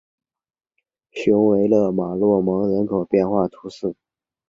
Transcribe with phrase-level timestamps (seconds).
[1.11, 3.93] 雄维勒马洛蒙人口变化图示